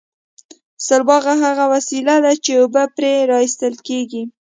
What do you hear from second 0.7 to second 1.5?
سلواغه